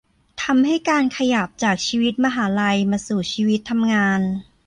[0.43, 4.21] ทำให้การขยับจากชีวิตมหาลัยมาสู่ชีวิตทำงาน